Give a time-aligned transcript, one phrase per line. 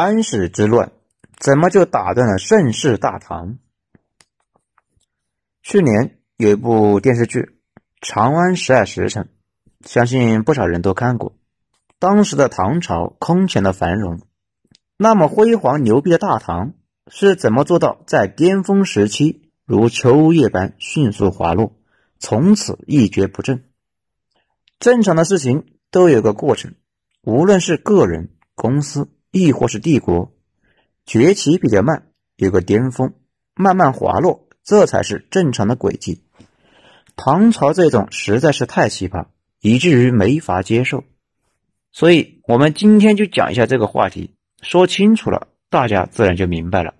[0.00, 0.92] 安史之乱
[1.40, 3.58] 怎么就打断了盛世大唐？
[5.60, 7.40] 去年有一部电视剧
[8.00, 9.28] 《长安十二时辰》，
[9.88, 11.34] 相信不少人都看过。
[11.98, 14.20] 当时的唐朝空前的繁荣，
[14.96, 16.74] 那么辉煌牛逼的大唐
[17.08, 21.72] 是怎么做到在巅峰时期如秋叶般迅速滑落，
[22.20, 23.64] 从此一蹶不振？
[24.78, 26.76] 正常的事情都有个过程，
[27.22, 30.32] 无论是个人、公司，亦或是帝国，
[31.04, 33.12] 崛起比较慢，有个巅峰，
[33.54, 36.22] 慢慢滑落，这才是正常的轨迹。
[37.16, 39.26] 唐朝这种实在是太奇葩，
[39.60, 41.04] 以至于没法接受。
[41.90, 44.30] 所以，我们今天就讲一下这个话题，
[44.62, 46.94] 说清楚了，大家自然就明白了。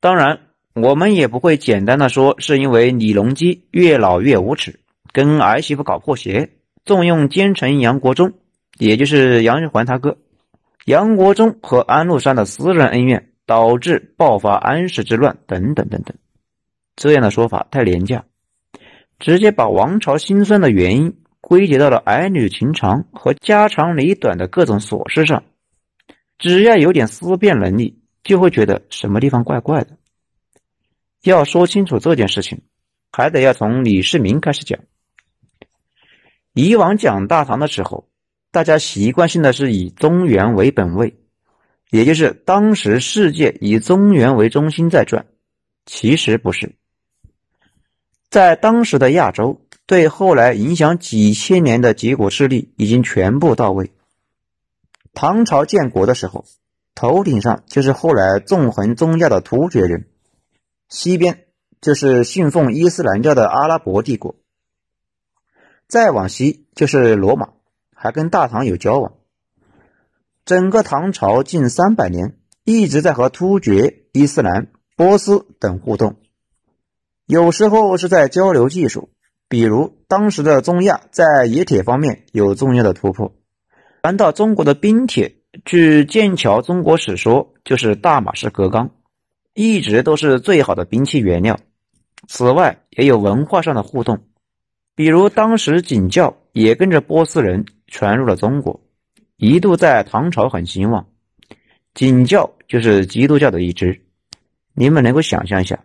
[0.00, 0.40] 当然，
[0.74, 4.80] 我们也不会简单的说是因为李隆基越老越无耻，
[5.12, 6.50] 跟儿媳妇搞破鞋，
[6.84, 8.34] 重用奸臣杨国忠，
[8.78, 10.18] 也就是杨玉环他哥。
[10.84, 16.16] 杨国忠和安禄山的私人恩怨导致爆发安史之乱，等等等等，
[16.96, 18.24] 这样的说法太廉价，
[19.18, 21.18] 直接把王朝兴衰的原因。
[21.44, 25.42] 归结到了儿女情长和家长里短的各种琐事上，
[26.38, 29.98] 只要有点思辨能力，就会觉得什么地方怪怪的。
[31.24, 32.62] 要说清楚这件事情，
[33.10, 34.78] 还得要从李世民开始讲。
[36.54, 38.08] 以往讲大唐的时候，
[38.52, 41.16] 大家习惯性的是以中原为本位，
[41.90, 45.26] 也就是当时世界以中原为中心在转。
[45.86, 46.76] 其实不是，
[48.30, 49.60] 在当时的亚洲。
[49.84, 53.90] 对后来影响几千年的结果势力已经全部到位。
[55.12, 56.46] 唐朝建国的时候，
[56.94, 60.06] 头顶上就是后来纵横中亚的突厥人，
[60.88, 61.46] 西边
[61.80, 64.36] 就是信奉伊斯兰教的阿拉伯帝国，
[65.88, 67.50] 再往西就是罗马，
[68.02, 69.12] 还跟大唐有交往。
[70.44, 74.66] 整个唐朝近三百年一直在和突厥、伊斯兰、
[74.96, 76.16] 波斯等互动，
[77.26, 79.10] 有时候是在交流技术。
[79.48, 83.34] 比如当时的中亚在冶铁方面有重要的突破，
[84.02, 88.90] 谈到中国的冰铁，据剑桥中国史说，就是大马士革钢，
[89.54, 91.60] 一直都是最好的兵器原料。
[92.26, 94.24] 此外，也有文化上的互动，
[94.96, 98.80] 比如当时景教也跟着波斯人传入了中国，
[99.36, 101.06] 一度在唐朝很兴旺。
[101.92, 104.00] 景教就是基督教的一支，
[104.72, 105.84] 你们能够想象一下，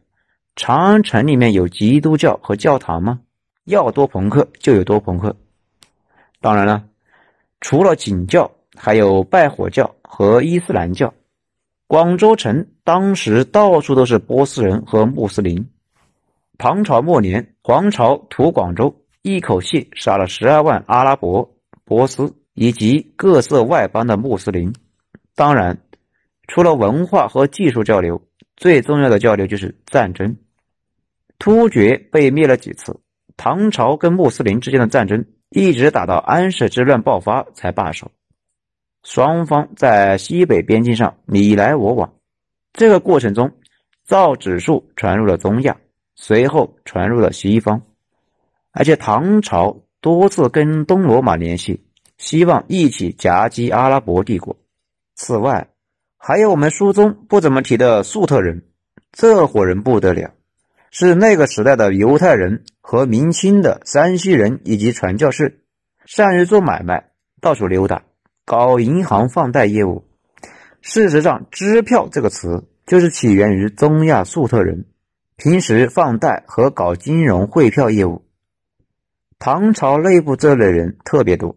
[0.56, 3.20] 长安城里面有基督教和教堂吗？
[3.66, 5.36] 要多朋克就有多朋克，
[6.40, 6.86] 当然了，
[7.60, 11.14] 除了景教，还有拜火教和伊斯兰教。
[11.88, 15.70] 广州城当时到处都是波斯人和穆斯林。
[16.58, 21.57] 唐朝末年，黄巢屠广州，一口气杀了十二万阿拉伯、
[21.88, 24.76] 波斯以及各色外邦的穆斯林。
[25.36, 25.80] 当然，
[26.50, 28.22] 除了文化和技术交流，
[28.58, 30.36] 最重要的交流就是战争。
[31.40, 33.00] 突厥被灭了几次。
[33.38, 38.12] 唐朝跟穆斯林之间的战争一直打到安史之乱爆发才罢手，
[39.04, 42.16] 双方在西北边境上你来我往。
[42.74, 43.52] 这个过程中，
[44.04, 45.78] 造纸术传入了中亚，
[46.16, 47.82] 随后传入了西方，
[48.72, 49.78] 而且唐朝
[50.08, 51.84] 多次跟东罗马联系，
[52.18, 54.56] 希望一起夹击阿拉伯帝国。
[55.16, 55.68] 此外，
[56.18, 58.64] 还有我们书中不怎么提的粟特人，
[59.12, 60.32] 这伙人不得了。
[60.92, 65.60] 是那个时代的犹太人和明清的山西人以及传教士，
[66.06, 67.10] 善于做买卖，
[67.42, 68.04] 到处溜达，
[68.46, 70.06] 搞银行放贷业务。
[70.80, 74.86] 事实上，“支票”这个词就是起源于中亚粟特人，
[75.36, 78.24] 平时放贷和搞金融汇票业务。
[79.40, 81.56] 唐朝内部这类人特别多，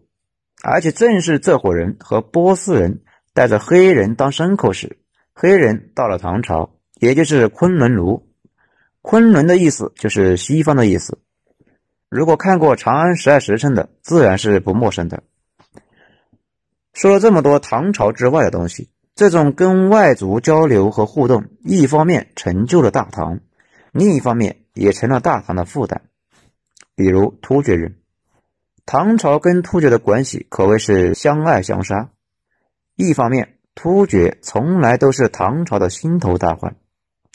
[0.63, 3.01] 而且正是这伙人和波斯人
[3.33, 4.99] 带着黑人当牲口时，
[5.33, 8.27] 黑人到了唐朝，也就是昆仑奴。
[9.01, 11.17] 昆仑的意思就是西方的意思。
[12.07, 15.23] 如果看过《长安十二时辰》的，自然是不陌生的。
[16.93, 23.39] 说了这么多唐朝之外的东西，这种跟外族交流和互动，一方面成就了大唐，
[23.91, 26.03] 另一方面也成了大唐的负担。
[27.01, 27.95] 比如突厥人，
[28.85, 32.11] 唐朝跟突厥的关系可谓是相爱相杀。
[32.95, 36.75] 一方面，突厥从来都是唐朝的心头大患，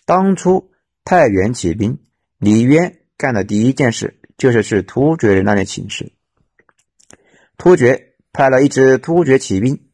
[0.05, 0.71] 当初。
[1.09, 2.01] 太原起兵，
[2.37, 6.11] 李渊干的第一件事就是去突厥人那里请示。
[7.57, 9.87] 突厥派了一支突厥骑兵，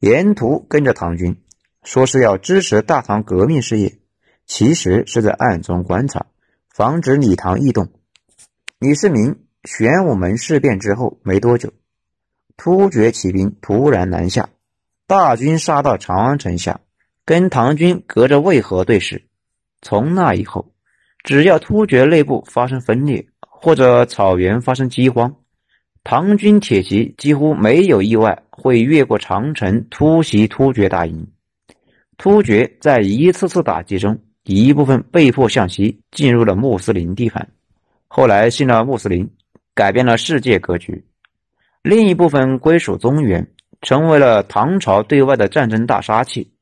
[0.00, 1.40] 沿途跟着唐军，
[1.84, 4.00] 说是要支持大唐革命事业，
[4.46, 6.26] 其实是在暗中观察，
[6.68, 7.92] 防止李唐异动。
[8.80, 9.34] 李世民
[9.64, 11.72] 玄武门事变之后没多久，
[12.56, 14.50] 突厥骑兵突然南下，
[15.08, 16.78] 大军杀到长安城下，
[17.24, 19.22] 跟唐军隔着渭河对峙。
[19.82, 20.70] 从那以后，
[21.24, 25.34] 只要突厥内部发生分裂，或者草原发生饥荒，
[26.04, 31.26] 唐军铁骑几乎没有意外会越过长城突袭突厥大营。
[32.16, 37.50] 突厥在一次次打击中，一部分被迫向西，进入了穆斯林地盘，
[38.08, 39.30] 后来信了穆斯林，
[39.74, 41.04] 改变了世界格局；
[41.82, 43.46] 另一部分归属中原，
[43.80, 46.52] 成为了唐朝对外的战争大杀器。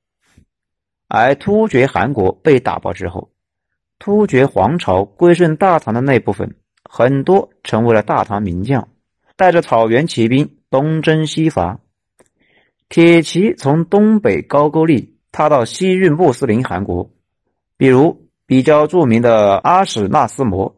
[1.08, 3.30] 而突厥汗国被打爆之后，
[3.98, 8.88] 突厥皇朝归顺大唐的那部分，很多成为了大唐名将，
[9.36, 11.80] 带着草原骑兵东征西伐，
[12.88, 15.12] 铁骑从东北高句丽。
[15.32, 17.10] 踏到西域穆斯林汗国，
[17.76, 20.75] 比如比较著名的阿史那思摩，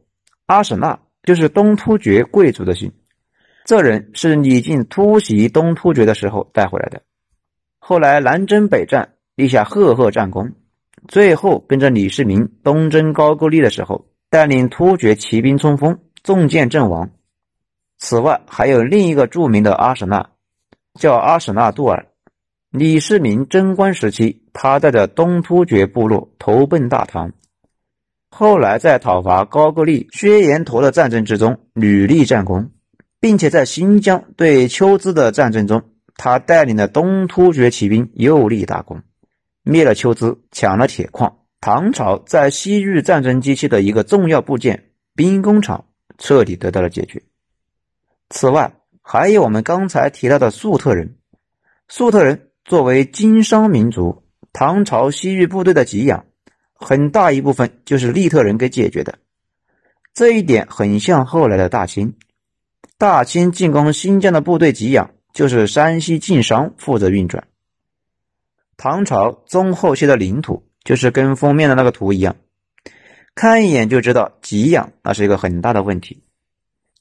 [0.48, 2.90] 阿史那就是东突厥贵族的姓，
[3.66, 7.02] 这人是李靖突袭东突厥的时候带回来的，
[7.78, 10.54] 后来南征北战，立下赫赫战功，
[11.06, 17.10] 最后跟着李世民东征高句丽的时候，带领突厥骑兵冲锋，中箭阵亡。
[17.98, 20.30] 此外，还有另一个著名的阿史那，
[20.94, 22.06] 叫阿史那杜尔。
[22.70, 27.32] 李世民贞观时期，他带着东突厥部落投奔大唐，
[28.30, 32.70] 后来在讨伐高句丽薛延陀的战争之中屡立战功，
[33.20, 35.82] 并且在新疆对丘兹的战争中，
[36.16, 39.02] 他带领的东突厥骑兵又立大功，
[39.62, 41.38] 灭了丘兹，抢了铁矿。
[41.60, 45.86] 唐朝在西域战争机器的一个重要部件——兵工厂，
[46.16, 47.22] 彻底得到了解决。
[48.30, 51.16] 此外，还有我们刚才提到的粟特人，
[51.88, 52.44] 粟特人。
[52.64, 56.26] 作为经商民族，唐朝西域部队的给养，
[56.80, 59.18] 很大一部分就是利特人给解决的。
[60.14, 62.14] 这一点很像后来的大清。
[62.96, 67.46] 大清进攻新疆的部队给养，就是山西晋商负责运转。
[68.76, 72.36] 唐朝中后期的领土，就是跟封面的那个图一样，
[73.34, 76.22] 看一眼就知道给养那是一个很大的问题。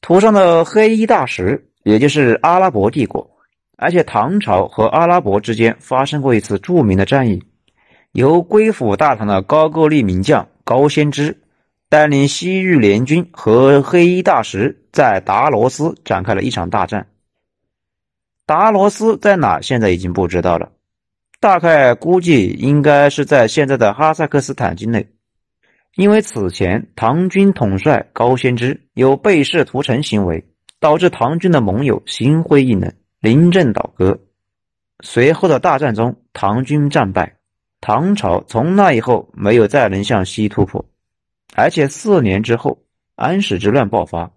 [0.02, 3.38] 图上的黑衣大石，也就是阿拉伯帝国。
[3.80, 7.44] 而且唐朝和阿拉伯之间发生过一次著名的战役，
[8.18, 11.38] 由归附大唐的高句丽名将高仙芝
[11.88, 17.06] 带领西域联军和黑衣大石在达罗斯展开了一场大战。
[18.48, 19.62] 达罗斯在哪？
[19.62, 20.72] 现在已经不知道了，
[21.40, 25.08] 大概估计应该是在现在的哈萨克斯坦境内，
[25.96, 30.44] 因为此前唐军统帅高仙芝有背试屠城行为，
[30.80, 32.92] 导致唐军的盟友心灰意冷。
[33.20, 34.20] 临阵倒戈，
[35.04, 37.37] 随后的大战中，唐军战败，
[37.88, 40.84] 唐朝从那以后没有再能向西突破，
[41.56, 42.80] 而且四年之后，
[43.16, 44.30] 安史之乱爆发，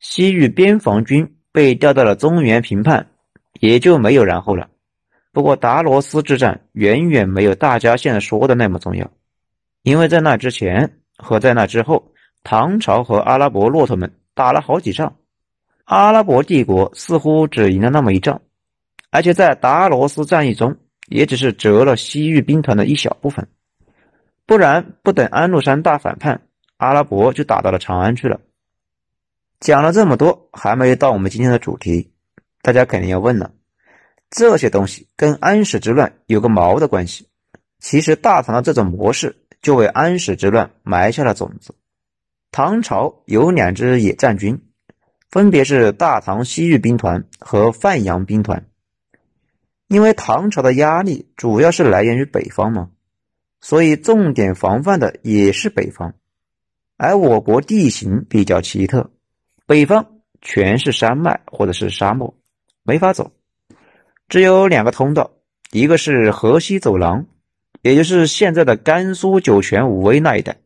[0.00, 3.06] 西域边防军被调到了中原平叛，
[3.60, 4.70] 也就没有然后了。
[5.30, 9.08] 不过达罗斯之战远远没有大家现在说的那么重要，
[9.84, 12.10] 因为在那之前和在那之后，
[12.42, 15.14] 唐朝和阿拉伯骆驼们打了好几仗。
[15.84, 18.42] 阿拉伯帝国似乎只赢了那么一仗，
[19.10, 20.76] 而且在达罗斯战役中，
[21.08, 23.46] 也只是折了西域兵团的一小部分。
[24.46, 26.42] 不然，不等安禄山大反叛，
[26.76, 28.40] 阿拉伯就打到了长安去了。
[29.60, 32.12] 讲了这么多，还没到我们今天的主题，
[32.62, 33.52] 大家肯定要问了：
[34.30, 37.28] 这些东西跟安史之乱有个毛的关系？
[37.78, 41.74] 其实，大唐的这种模式就为安史之乱埋下了种子。
[42.50, 44.60] 唐朝有两支野战军。
[45.30, 48.64] 分别是大唐西域兵团和范阳兵团，
[49.88, 52.90] 因为唐朝的压力主要是来源于北方嘛，
[53.60, 56.14] 所以重点防范的也是北方。
[56.96, 59.10] 而我国地形比较奇特，
[59.66, 60.06] 北方
[60.40, 62.34] 全是山脉或者是沙漠，
[62.82, 63.32] 没法走，
[64.28, 65.30] 只有两个通道，
[65.70, 67.26] 一个是河西走廊，
[67.82, 70.56] 也就是现在的甘肃酒泉武威那一带，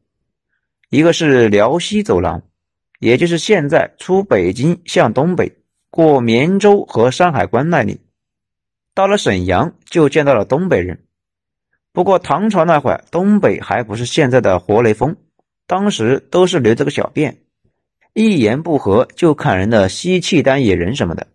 [0.91, 2.43] 一个是辽西走廊。
[3.01, 5.53] 也就是现在出北京向东北
[5.89, 8.01] 过绵州和山海关那里，
[8.99, 11.05] 到了沈阳就见到了东北人。
[11.93, 15.15] 不过唐朝那会儿，东北还不是现在的活雷锋，
[15.69, 17.37] 当时都是留着个小辫，
[18.13, 21.29] 一言不合就砍人的西契丹野人什么的。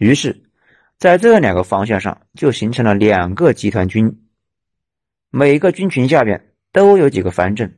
[0.00, 0.42] 于是，
[0.98, 4.24] 在这两个方向上就形成了两个集团军，
[5.30, 7.72] 每个军群下边都有几个藩镇。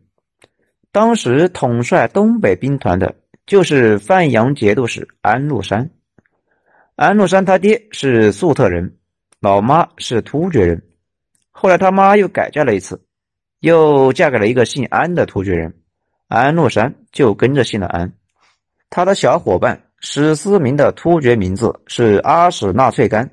[0.91, 3.15] 当时统帅东北兵团的
[3.45, 5.91] 就是范阳节度使安禄山。
[6.97, 8.97] 安禄山他爹是粟特人，
[9.43, 10.85] 老妈是突厥人。
[11.51, 13.03] 后来他妈又改嫁了一次，
[13.59, 15.75] 又嫁给了一个姓安的突厥人，
[16.29, 18.13] 安禄山就跟着姓了安。
[18.89, 23.31] 他的小伙伴史思明的突厥名字是阿史那粹干。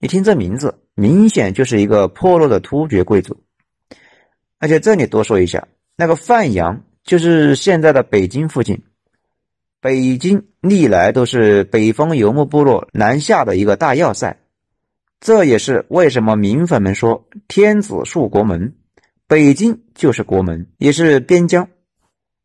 [0.00, 3.40] 你听这名字，明显就是一个破落的突厥贵族。
[4.58, 8.82] 而且这里多说一下，那个范阳就是现在的北京附近。
[9.80, 14.36] 北京历来都是北方游牧部落南下的一个大要塞，
[15.20, 18.74] 这也是为什么民粉们说天子戍国门，
[19.26, 21.68] 北京就是国门，也是边疆。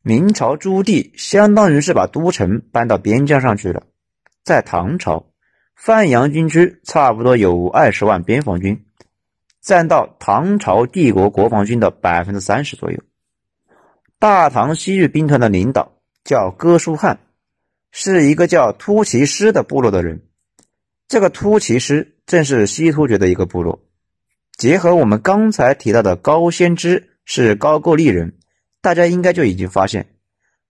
[0.01, 3.83] 明朝朱棣相当于是把都城搬到边疆上去了。
[4.43, 5.31] 在唐朝，
[5.75, 8.85] 范阳军区差不多有二十万边防军，
[9.61, 12.99] 占到唐朝帝国国防军的百分之三十左右。
[14.19, 17.19] 大唐西域兵团的领导叫哥舒翰。
[17.97, 20.24] 是一个叫突骑师的部落的人，
[21.07, 23.81] 这个突骑师正是西突厥的一个部落。
[24.57, 28.33] 结合我们刚才提到的高仙芝是高句丽人，
[28.81, 30.07] 大家应该就已经发现，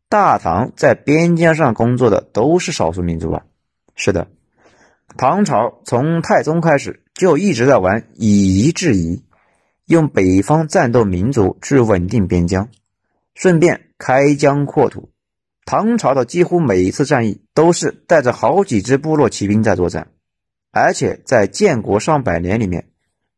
[0.09, 3.45] 大唐在边疆上工作的都是少数民族吧。
[3.95, 4.27] 是的，
[5.17, 9.23] 唐朝从太宗开始就一直在玩以夷制夷，
[9.85, 12.67] 用北方战斗民族去稳定边疆，
[13.35, 15.11] 顺便开疆扩土。
[15.65, 20.07] 唐朝的几乎每一次战役都是带着好几支部落骑兵在作战，
[20.77, 22.89] 而且在建国上百年里面，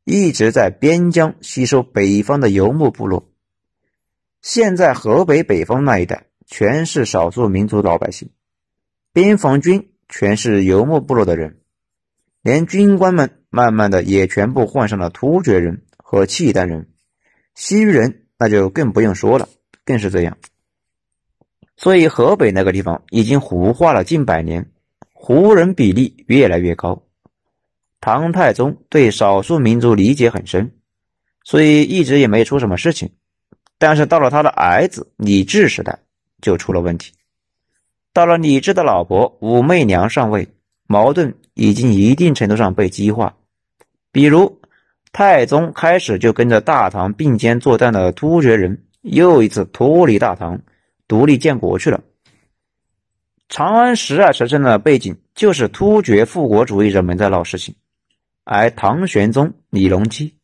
[0.05, 3.29] 一直在边疆吸收北方的游牧部落。
[4.41, 8.31] 现在河北北方那一带全是少数民族老百姓，
[9.13, 11.59] 边防军全是游牧部落的人，
[12.41, 16.89] 连军官们慢慢的也全部换上了突厥人和契丹人，
[17.53, 19.47] 西域人那就更不用说了，
[19.85, 20.39] 更是这样。
[21.75, 24.71] 所以河北那个地方已经胡化了近百年，
[25.13, 27.03] 胡人比例越来越高。
[27.99, 30.71] 唐太宗对少数民族理解很深，
[31.43, 33.09] 所以一直也没出什么事情。
[33.77, 35.99] 但是到了他的儿子李治时代，
[36.41, 37.13] 就出了问题。
[38.13, 40.47] 到了李治的老婆武媚娘上位，
[40.87, 43.35] 矛盾已经一定程度上被激化。
[44.11, 44.59] 比如，
[45.11, 50.59] 太宗开始就跟着大唐并肩作战的突厥人，又一次脱离大唐。
[51.07, 52.01] 独立建国去了。
[53.47, 57.73] 长安十二时辰的背景就是突厥复国主义者们在闹事情，
[58.49, 60.37] 而唐玄宗李隆基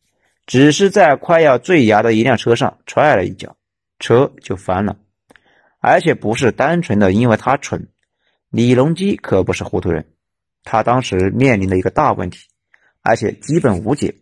[0.44, 3.56] 只是在快要坠崖的一辆车上踹了一脚，
[3.98, 4.98] 车就翻了，
[5.80, 7.88] 而且不是单纯的因为他蠢，
[8.50, 10.06] 李隆基可不是糊涂人，
[10.64, 12.38] 他当时面临的一个大问题，
[13.00, 14.14] 而且基本无解，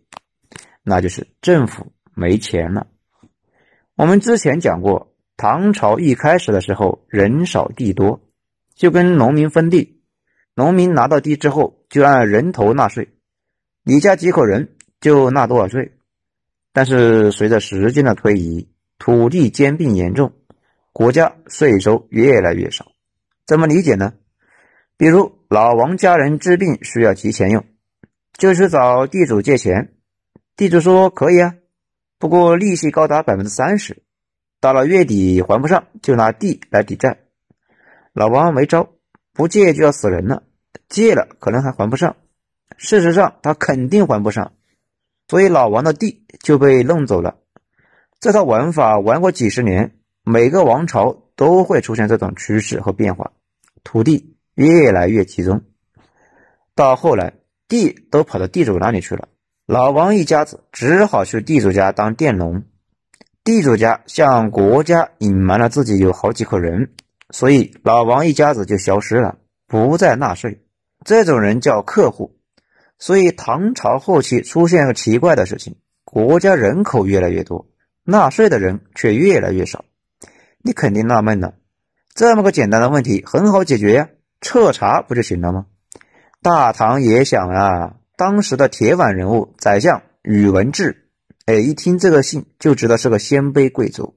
[0.81, 2.87] 那就是政府没钱了。
[3.95, 5.09] 我们之前讲过。
[5.35, 8.21] 唐朝一开始的时候，人少地多，
[8.75, 9.99] 就跟农民分地，
[10.53, 13.09] 农民拿到地之后就按人头纳税，
[13.83, 15.93] 你家几口人就纳多少税。
[16.71, 20.33] 但是随着时间的推移，土地兼并严重，
[20.91, 22.93] 国家税收越来越少。
[23.45, 24.13] 怎么理解呢？
[24.95, 27.65] 比如老王家人治病需要急钱用，
[28.37, 29.93] 就去找地主借钱，
[30.55, 31.55] 地主说可以啊，
[32.17, 34.01] 不过利息高达百分之三十。
[34.61, 37.17] 到了月底还不上，就拿地来抵债。
[38.13, 38.93] 老王没招，
[39.33, 40.43] 不借就要死人了，
[40.87, 42.15] 借了可能还还不上。
[42.77, 44.53] 事实上他肯定还不上，
[45.27, 47.37] 所以老王的地就被弄走了。
[48.19, 53.31] 这套玩法玩过几十年，每个王朝都会出现这种趋势和变化，
[53.83, 55.61] 土地越来越集中。
[56.75, 57.33] 到后来，
[57.67, 59.27] 地都跑到地主那里去了，
[59.65, 62.63] 老王一家子只好去地主家当佃农。
[63.43, 66.93] 地主家向国家隐瞒了自己有好几口人，
[67.29, 70.63] 所以老王一家子就消失了，不再纳税。
[71.03, 72.37] 这种人叫客户。
[73.03, 77.67] 所以唐朝后期出现个奇怪的事情：国家人口越来越多，
[78.05, 79.83] 纳税的人却越来越少。
[80.61, 81.55] 你肯定纳闷了，
[82.15, 84.07] 这么个简单的问题很好解决呀，
[84.39, 85.65] 彻查不就行了吗？
[86.41, 91.09] 大唐也想啊，当时的铁腕人物宰相宇文智。
[91.45, 94.15] 哎，一听这个姓就知道是个鲜卑贵族，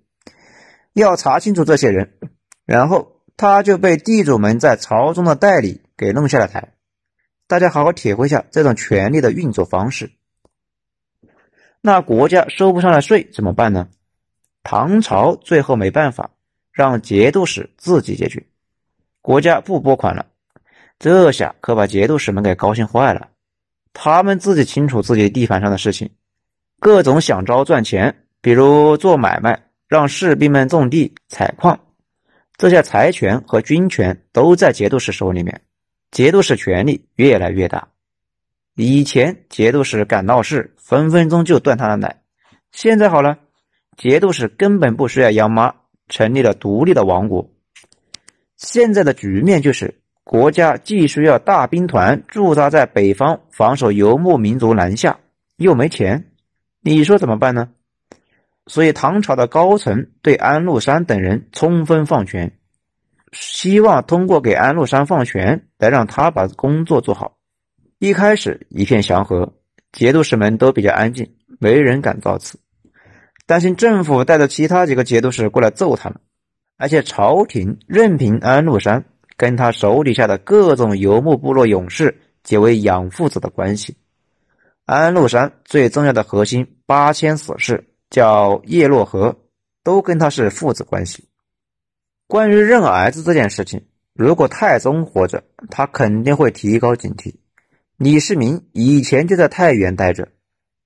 [0.93, 2.13] 要查清楚这些人，
[2.65, 6.75] 然后他就被地主们在朝中的代理给弄下了台。
[7.49, 10.11] 大家好好体会一下这种权力的运作方式。
[11.81, 13.89] 那国家收不上来税怎么办呢？
[14.65, 16.31] 唐朝最后没办法，
[16.73, 18.45] 让节度使自己解决，
[19.23, 20.27] 国家不拨款了。
[20.99, 23.29] 这下可把节度使们给高兴坏了，
[23.93, 26.11] 他们自己清楚自己地盘上的事情。
[26.81, 31.79] 各种想招赚钱，比如做买卖，让士兵们种地、采矿，
[32.57, 35.61] 这些财权和军权都在节度使手里面，
[36.11, 37.89] 节度使权力越来越大。
[38.75, 42.23] 以前节度使敢闹事，分分钟就断他的奶。
[42.73, 43.39] 现在好了，
[43.97, 45.75] 节度使根本不需要央妈，
[46.09, 47.51] 成立了独立的王国。
[48.57, 55.19] 现在的局面就是，国家既需要大兵团驻扎在北方，防守游牧民族南下。
[55.57, 56.33] 又没钱，
[56.83, 57.71] 你说怎么办呢？
[58.67, 62.59] 所以唐朝的高层对安禄山等人充分放权，
[63.39, 67.39] 希望通过给安禄山放权来让他把工作做好。
[67.99, 69.55] 一开始一片祥和，
[69.93, 72.59] 节度使们都比较安静，没人敢造次，
[73.47, 76.19] 担心政府带着其他几个节度使过来揍他们。
[76.79, 79.05] 而且朝廷任凭安禄山
[79.37, 83.97] 跟他手底下的各种游牧部落勇士结为养父子的关系。
[84.85, 87.93] 安禄山最重要的核心八千死士。
[88.09, 89.37] 叫叶洛河，
[89.83, 91.29] 都跟他是父子关系。
[92.29, 97.37] 关于认儿子这件事情，如果太宗活着，他肯定会提高警惕。
[97.97, 100.29] 李世民以前就在太原待着，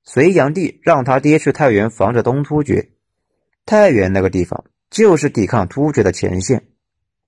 [0.04, 2.90] 隋炀帝让他爹去太原防着东突厥。
[3.64, 6.64] 太原那个地方就是抵抗突厥的前线。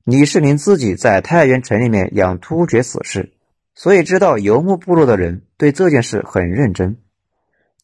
[0.04, 3.32] 李世民自己在太原城里面养突厥死士，
[3.74, 6.98] 所以知道游牧部落的人对这件事很认真。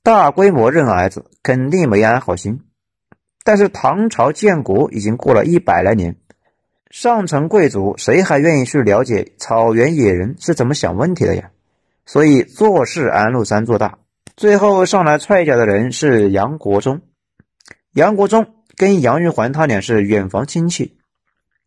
[0.02, 2.64] 大规模认儿子，肯定没安好心。
[3.49, 6.17] 但是唐朝建国已经过了一百来年，
[6.90, 11.50] 上层贵族谁还愿意去了解草原野人是怎么想问题的呀？
[12.05, 14.00] 所以做事安禄山做大，
[14.37, 17.00] 最后上来踹脚的人是杨国忠。
[17.95, 20.99] 杨国忠跟杨玉环他俩是远房亲戚，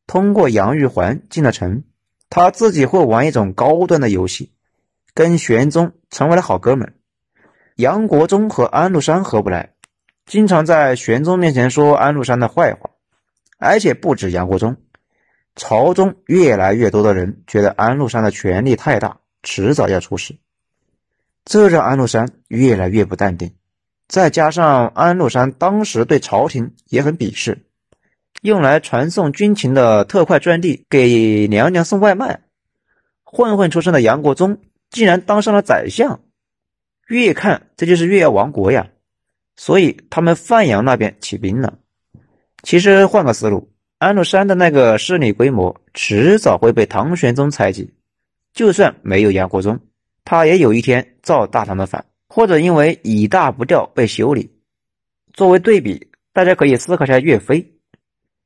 [0.06, 1.84] 通过杨玉环进了城，
[2.30, 4.52] 他自己会玩一种高端的游戏，
[5.16, 6.94] 跟玄宗成为了好哥们。
[7.76, 9.72] 杨国忠和安禄山合不来，
[10.25, 12.92] 经常在玄宗面前说安禄山的坏话，
[13.58, 14.78] 而且不止杨国忠，
[15.56, 20.36] 朝中越来越多的人觉得安禄山的权力太大，迟早要出事，
[21.44, 23.54] 这让安禄山越来越不淡定。
[24.08, 27.66] 再加上安禄山当时对朝廷也很鄙视，
[28.42, 32.42] 用来传送军情的特快专递给娘娘送外卖，
[33.24, 34.60] 混混出身的杨国忠
[34.90, 36.20] 竟然当上了宰相。
[37.08, 38.88] 越看这就是越要亡国呀，
[39.62, 41.78] 所以他们范阳那边起兵了。
[42.63, 43.69] 其实换个思路，
[44.00, 47.88] 安禄山的那个势力规模迟早会被唐玄宗猜忌，
[48.56, 49.80] 就算没有杨国忠，
[50.26, 54.50] 他也有一天造大唐的反，或者因为以大不掉被修理。
[55.32, 57.63] 作为对比，大家可以思考一下岳飞，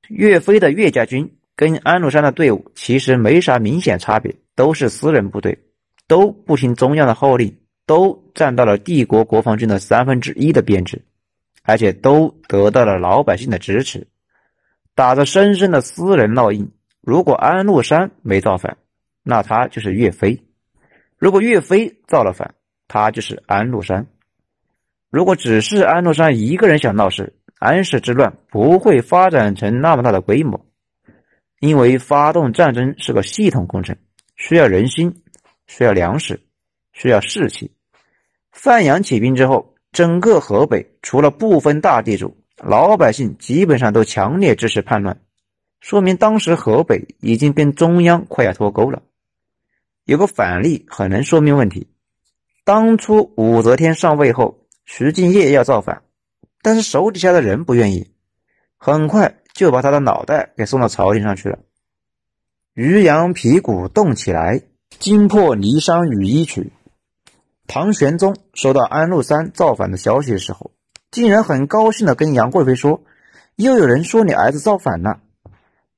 [0.09, 5.57] 岳飞的岳家军跟安禄山的队伍其实没啥明显差别，都是私人部队，
[6.09, 7.55] 都不听中央的号令。
[7.85, 11.03] 都占到了帝国国防军的三分之一的编制，
[11.63, 14.07] 而且都得到了老百姓的支持，
[14.95, 16.71] 打着深深的私人烙印。
[17.01, 18.77] 如果安禄山没造反，
[19.21, 20.41] 那他就是岳飞；
[21.17, 22.55] 如果岳飞造了反，
[22.87, 24.07] 他就是安禄山。
[25.11, 30.65] 如果只是安禄山一个人想闹事，安史之乱不会发展成那么大的规模，
[31.59, 33.95] 因为发动战争是个系统工程，
[34.35, 35.21] 需要人心，
[35.67, 36.41] 需要粮食，
[36.95, 37.71] 需要士气。
[38.51, 45.21] 范阳起兵之后，整个河北除了部分大地主，老百姓基本上都强烈支持叛乱，
[45.81, 49.03] 说明当时河北已经跟中央快要脱钩了。
[50.05, 51.87] 有个反例很能说明问题：
[52.63, 56.03] 当初武则天上位后，徐敬业要造反，
[56.61, 58.09] 但是手底下的人不愿意，
[58.77, 61.59] 很快就把他的脑袋给送到朝廷上去了。
[62.73, 64.61] 渔阳皮鼓动起来，
[64.99, 66.71] 惊破霓裳羽衣曲。
[67.67, 70.71] 唐玄宗收到安禄山造反的消息的时候，
[71.11, 73.03] 竟然很高兴的跟杨贵妃说
[73.55, 75.19] ：“又有人说你儿子造反了。”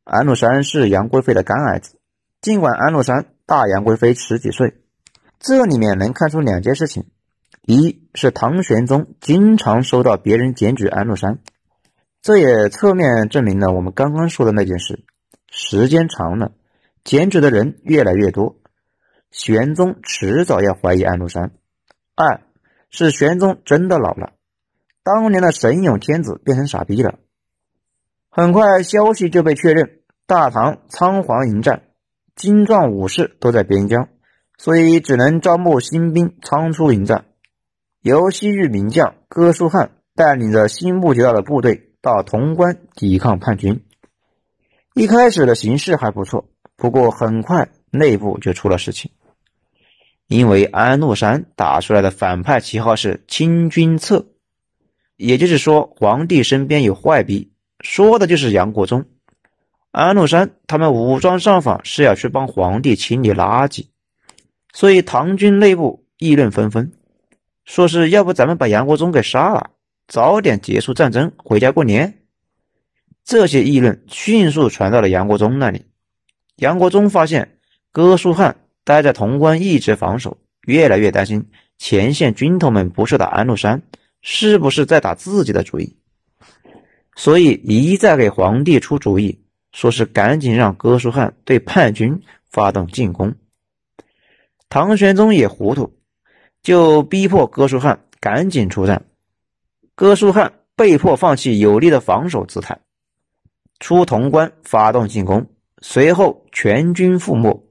[0.04, 1.98] 安禄山是杨贵妃的干儿子，
[2.42, 4.76] 尽管安禄山大杨贵妃十几岁，
[5.40, 7.06] 这里面能看出两件事情：
[7.64, 11.40] 一是唐玄宗经常收到别人检举安禄山，
[12.22, 15.04] 这也侧面证明了我们刚刚说的那件事。
[15.52, 16.52] 时间长了，
[17.04, 18.56] 检举的人越来越多。
[19.32, 21.52] 玄宗迟早要怀疑安禄山。
[22.16, 22.42] 二
[22.90, 24.34] 是玄宗真的老了，
[25.04, 27.20] 当年的神勇天子变成傻逼了。
[28.30, 31.84] 很快消息就被确认，大唐仓皇迎战，
[32.36, 34.10] 精壮武士都在边疆，
[34.58, 37.26] 所以只能招募新兵仓出迎战。
[38.02, 43.84] 由西域名将哥舒翰带领着新募集到的部队到潼关抵抗叛军。
[44.94, 49.12] 一开始的形势还不错，不过很快内部就出了事情。
[50.28, 54.26] 因为安禄山打出来的反派旗号是清君侧，
[55.16, 59.06] 也就是说皇帝身边有坏逼，说的就是杨国忠。
[59.92, 63.88] 安禄山他们武装上访是要去帮皇帝清理垃圾，
[64.74, 66.92] 所以唐军内部议论纷纷，
[67.64, 69.72] 说是要不咱们把杨国忠给杀了，
[70.10, 72.20] 早点结束战争，回家过年。
[73.24, 75.86] 这些议论迅速传到了杨国忠那里，
[76.58, 77.60] 杨国忠发现
[77.94, 78.58] 哥舒翰。
[78.88, 83.82] 待在潼关一直防守，越来越担心前线军头们不是打安禄山，
[84.22, 85.98] 是不是在打自己的主意？
[87.18, 89.42] 所以一再给皇帝出主意，
[89.74, 93.36] 说是赶紧让哥舒翰对叛军发动进攻。
[94.70, 95.94] 唐玄宗也糊涂，
[96.64, 99.04] 就逼迫哥舒翰赶紧出战。
[99.96, 102.80] 哥舒翰被迫放弃有力的防守姿态，
[103.82, 105.46] 出潼关发动进攻，
[105.82, 107.67] 随后全军覆没。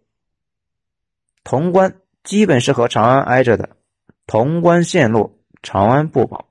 [1.46, 3.70] 潼关基本是和长安挨着的，
[4.26, 6.46] 潼关陷落，长安不保。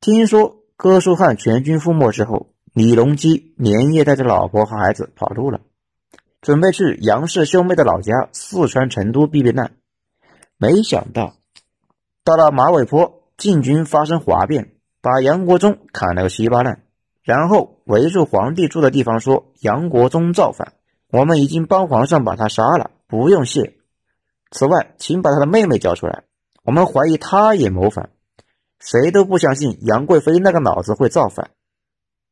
[0.00, 0.60] 听说。
[0.76, 5.60] 哥舒翰全军覆没之后，李隆基连夜带着老婆和孩子跑路了，
[6.42, 9.70] 准备去杨氏兄妹的老家四川成都避避难。
[10.58, 11.36] 没想到
[12.24, 16.82] 到了马尾坡，晋军发生哗变，把杨国忠砍了个稀巴烂，
[17.22, 20.72] 然后围住皇帝住的地方说：“杨国忠造反，
[21.08, 23.76] 我们已经帮皇上把他杀了，不用谢。
[24.54, 26.22] 此外，请把他的妹妹交出来，
[26.62, 28.08] 我们怀疑他也谋反。”
[28.78, 31.52] 谁都不相信杨贵妃那个脑子会造反，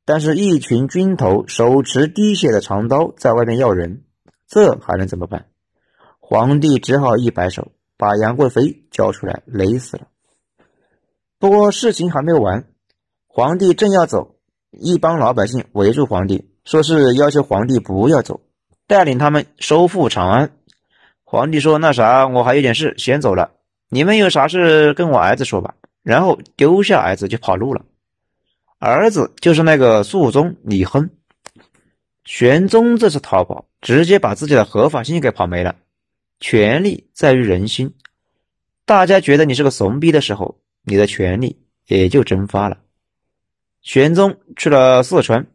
[0.04, 4.02] 但是，一群军头手持滴血的长刀在外面要人，
[4.46, 5.46] 这还能怎么办？
[6.20, 10.08] 皇帝只好一摆手，把杨贵妃交出来，勒死了。
[11.38, 12.66] 不过事情还没完，
[13.26, 14.36] 皇帝正要走，
[14.70, 18.42] 一帮老百姓围住皇帝，说是要求皇帝不要走，
[18.86, 20.52] 带领他们收复长安。
[21.32, 23.50] 皇帝说：“那啥，我还有点事，先走了。
[23.88, 27.82] 你们有啥事跟我儿子说吧。”然后丢下儿子就跑路了，
[28.78, 31.08] 儿子就是那个肃宗李亨。
[32.26, 35.74] 玄宗这次逃跑，直接把自己的合法性给跑没了。
[36.38, 37.90] 权力在于人心，
[38.84, 42.76] 大家觉得你是个怂逼的时候，你的权力也就蒸发了。
[43.80, 45.46] 玄宗去了四川，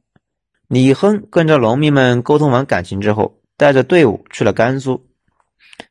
[0.69, 5.06] 李亨跟着农民们沟通完感情之后，带着队伍去了甘肃。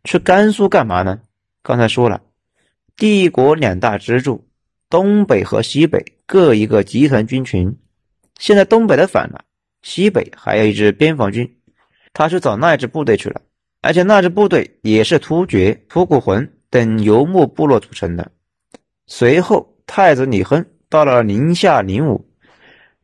[0.05, 1.21] 去甘肃干嘛呢？
[1.62, 2.21] 刚才说了。
[2.97, 4.49] 帝国两大支柱，
[4.89, 7.77] 东北和西北各一个集团军群。
[8.39, 9.45] 现在东北的反了，
[9.83, 11.57] 西北还有一支边防军，
[12.12, 13.41] 他去找那支部队去了。
[13.83, 18.33] 而且那支部队也是突厥、吐谷浑等游牧部落组成的。
[19.07, 22.27] 随后，太子李亨到了宁夏灵武，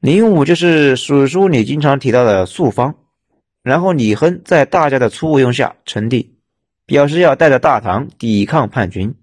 [0.00, 2.94] 灵武就是史书里经常提到的朔方。
[3.62, 6.34] 然后，李亨在大家的簇拥下称帝，
[6.92, 9.14] 表示要带着大唐抵抗叛军。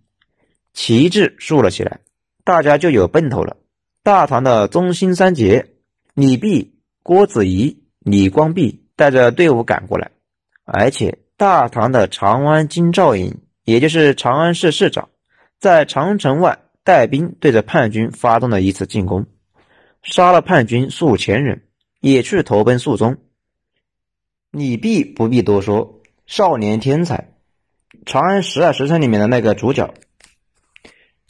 [0.73, 1.99] 旗帜竖了起来，
[2.43, 3.57] 大家就有奔头了。
[4.01, 5.67] 大唐的中兴三杰
[6.15, 6.69] 李泌、
[7.03, 10.09] 郭子仪、李光弼带着队伍赶过来，
[10.65, 15.09] 而且大唐的长安京兆尹，也就是长安市市长，
[15.59, 19.27] 在长城外带兵对着叛军发动了一次进攻，
[20.01, 21.61] 杀了叛军数千人，
[22.01, 23.17] 也去投奔肃宗。
[24.49, 27.29] 李泌不必多说，少年天才，
[28.05, 29.93] 长安十二时辰里面的那个主角。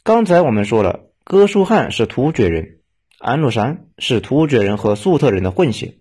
[0.02, 2.78] 刚才我们说了，哥舒翰是突厥人，
[3.18, 5.96] 安禄山是突厥人和粟特人的混血。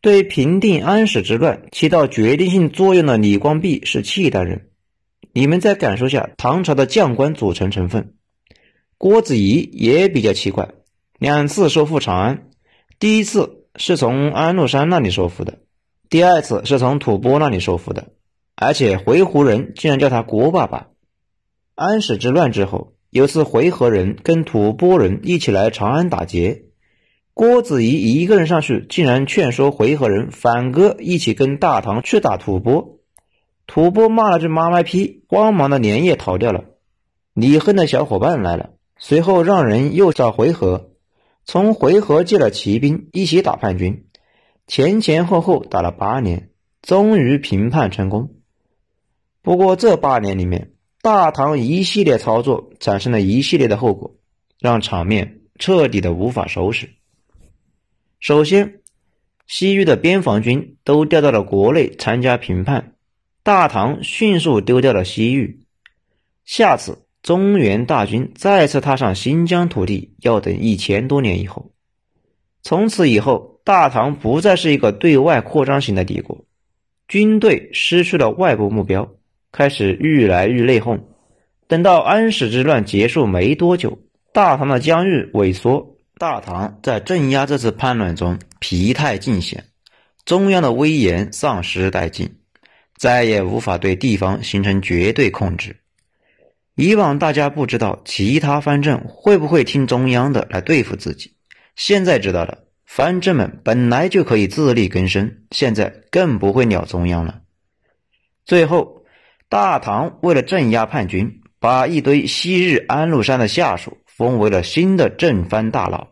[0.00, 4.68] 对平定安史之乱起到决定性作用的李光弼是契丹人。
[5.32, 8.14] 你们再感受下唐朝的将官组成成分。
[8.98, 10.68] 郭子仪也比较奇怪，
[11.18, 12.48] 两次收复长安，
[12.98, 15.58] 第一次是从安禄山那里收复的，
[16.10, 18.08] 第二次是从吐蕃那里收复的，
[18.56, 20.88] 而且回鹘人竟然叫他郭爸爸。
[21.74, 22.92] 安史之乱之后。
[23.10, 26.64] 有次回纥人跟吐蕃人一起来长安打劫，
[27.32, 32.98] 郭子仪一个人上去，竟然劝说回纥人反戈一起跟大唐去打吐蕃。
[33.68, 36.64] 吐蕃骂了句妈卖批，慌忙的连夜逃掉了。
[37.34, 40.86] 李亨的小伙伴来了，随后让人又找回纥，
[41.44, 44.06] 从回纥借了骑兵一起打叛军，
[44.66, 46.48] 前前后后打了八年，
[46.82, 48.30] 终于平叛成功。
[49.44, 50.70] 不过这八年里面，
[51.02, 54.16] 大唐一系列操作产生了一系列的后果，
[54.58, 56.88] 让场面彻底的无法收拾。
[58.18, 58.80] 首先，
[59.46, 62.94] 西域的边防军都调到了国内参加平叛，
[63.42, 65.66] 大唐迅速丢掉了西域。
[66.46, 71.70] 下次中原大军再次踏上新疆土地，要等一千多年以后。
[72.62, 76.46] 从此以后，大唐不再是一个对外扩张型的帝国，
[77.08, 79.06] 军队失去了外部目标。
[79.56, 80.98] 开始愈来愈内讧，
[81.68, 83.96] 等到安史之乱结束没多久，
[84.32, 89.64] 大唐的疆域萎缩，大唐在镇压这次叛乱中疲态尽显，
[90.24, 92.28] 中央的威严丧失殆尽，
[92.96, 95.76] 再也无法对地方形成绝对控制。
[96.74, 101.32] 以往大家不知道其他藩镇会不会听中央的来对付自己，
[101.76, 107.40] 现在知道了，藩镇们本来就可以自力更生，现在更不会鸟中央了。
[108.44, 108.93] 最后。
[109.54, 116.08] 大唐为了镇压叛军，把一堆昔日安禄山的下属封为了新的正藩大佬。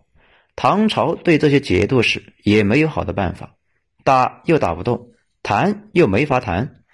[0.54, 3.56] 唐朝对这些节度使也没有好的办法，
[4.04, 5.08] 打又打不动，
[5.42, 6.84] 谈又没法谈。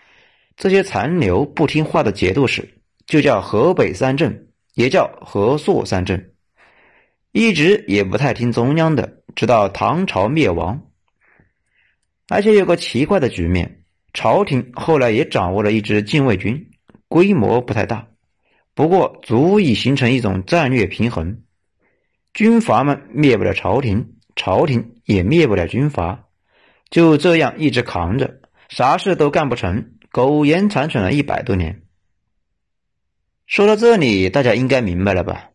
[0.57, 6.33] 这些残留不听话的节度使，就叫河北三镇，也叫河朔三镇，
[7.31, 10.81] 一直也不太听中央的，直到唐朝灭亡。
[12.31, 13.78] 而且有个奇怪的局面，
[14.13, 16.71] 朝廷后来也掌握了一支禁卫军，
[17.09, 18.09] 规模不太大。
[18.75, 21.43] 不过，足以形成一种战略平衡：
[22.33, 26.27] 军阀们灭不了朝廷，朝廷也灭不了军阀，
[26.91, 31.83] 就这样一直扛着，啥事都干不成，苟延残喘了一百多年。
[33.47, 35.51] 说到这里，大家应该明白了吧？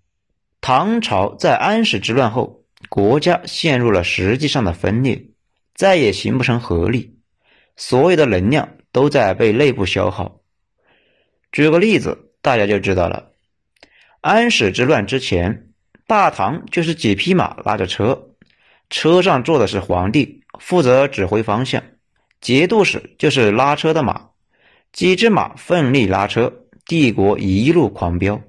[0.60, 5.28] 唐朝在安史之乱后，国家陷入了实际上的分裂，
[5.74, 7.18] 再也形不成合力，
[7.76, 10.40] 所有的能量都在被内部消耗。
[11.52, 12.30] 举个例子。
[12.44, 13.32] 大家就知道了，
[14.20, 15.70] 安史之乱之前，
[16.08, 18.32] 大唐就是几匹马拉着车，
[18.90, 21.82] 车上坐的是皇帝，负责指挥方向；
[22.42, 24.32] 节度使就是拉车的马，
[24.92, 26.54] 几只马奋力拉车，
[26.86, 28.42] 帝国一路狂飙。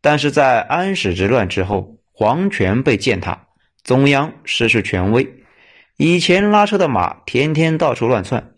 [0.00, 3.48] 但是在安史之乱之后，皇权被践踏，
[3.84, 5.39] 中央失去权威，
[6.02, 8.54] 以前拉车的马天天到处乱窜，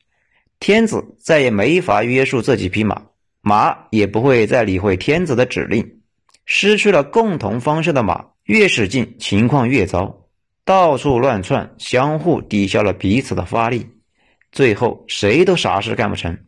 [0.61, 3.03] 天子再也没法约束这几匹马。
[3.41, 5.99] 马也不会再理会天子的指令，
[6.47, 10.21] 失去了共同方向的马越使劲，情况越糟，
[10.65, 13.89] 到处乱窜，相互抵消了彼此的发力，
[14.53, 16.39] 最后谁都啥事干不成。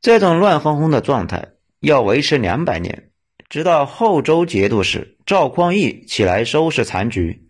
[0.00, 1.46] 这种乱哄哄的状态
[1.80, 3.10] 要维持两百年，
[3.50, 7.46] 直到后周节度使赵匡胤起来收拾残局，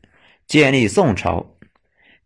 [0.49, 1.54] 建立宋朝。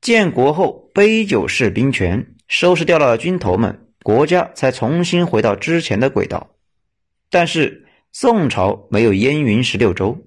[0.00, 3.84] 建国后，杯酒释兵权，收拾掉了军头们。
[4.04, 6.48] 国家才重新回到之前的轨道，
[7.30, 10.18] 但是宋朝没有燕云十六州，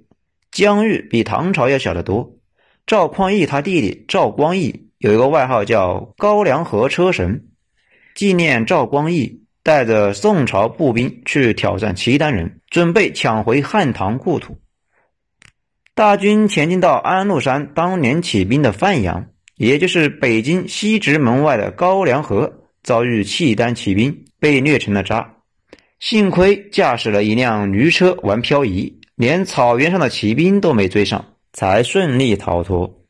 [0.51, 2.38] 疆域比唐朝要小得多。
[2.86, 7.47] 赵匡胤他弟弟赵光义有一个外号叫高粱河车神，
[8.13, 14.60] 纪念赵光义带着宋朝步兵去挑战契丹人，准备抢回汉唐故土。
[15.95, 19.27] 大军前进到安禄山当年起兵的范阳，
[19.62, 22.52] 也就是北京西直门外的高粱河。
[22.82, 25.36] 遭遇契丹骑兵，被虐成了渣。
[26.00, 33.00] 幸亏驾驶了一辆驴车玩漂移，连草原上的骑兵都没追上，才顺利逃脱。